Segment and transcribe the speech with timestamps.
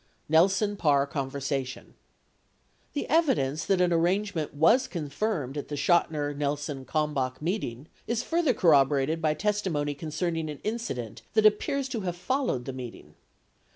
[0.29, 1.93] NELSON PARR CONVERSATION
[2.93, 8.55] The evidence that an arrangement was confirmed at the Chotiner Nelson Kalmbach meeting is further
[8.55, 13.13] corroborated by testimony con cerning an incident that appears to have followed the meeting.